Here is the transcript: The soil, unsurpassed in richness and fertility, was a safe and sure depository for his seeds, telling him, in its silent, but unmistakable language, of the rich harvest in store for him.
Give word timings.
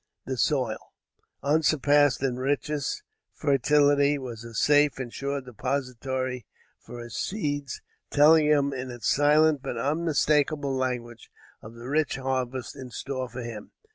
The 0.25 0.35
soil, 0.35 0.79
unsurpassed 1.43 2.23
in 2.23 2.37
richness 2.37 3.03
and 3.03 3.39
fertility, 3.39 4.17
was 4.17 4.43
a 4.43 4.55
safe 4.55 4.97
and 4.97 5.13
sure 5.13 5.41
depository 5.41 6.47
for 6.79 7.01
his 7.03 7.15
seeds, 7.15 7.83
telling 8.09 8.47
him, 8.47 8.73
in 8.73 8.89
its 8.89 9.07
silent, 9.07 9.61
but 9.61 9.77
unmistakable 9.77 10.75
language, 10.75 11.29
of 11.61 11.75
the 11.75 11.87
rich 11.87 12.15
harvest 12.15 12.75
in 12.75 12.89
store 12.89 13.29
for 13.29 13.43
him. 13.43 13.73